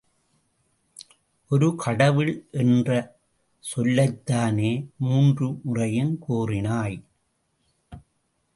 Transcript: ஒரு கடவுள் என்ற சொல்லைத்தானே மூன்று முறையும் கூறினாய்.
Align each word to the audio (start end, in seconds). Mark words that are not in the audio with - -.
ஒரு 1.49 1.75
கடவுள் 1.75 2.47
என்ற 2.51 2.89
சொல்லைத்தானே 3.63 4.71
மூன்று 4.97 5.47
முறையும் 5.63 6.19
கூறினாய். 6.29 6.97